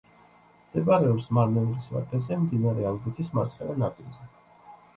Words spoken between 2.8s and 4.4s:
ალგეთის მარცხენა ნაპირზე.